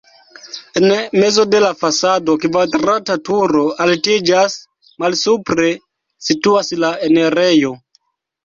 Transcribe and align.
En 0.79 0.85
mezo 1.23 1.43
de 1.49 1.59
la 1.63 1.69
fasado 1.81 2.35
kvadrata 2.45 3.17
turo 3.29 3.63
altiĝas, 3.85 4.57
malsupre 5.05 5.71
situas 6.31 6.77
la 6.87 6.93
enirejo. 7.11 7.77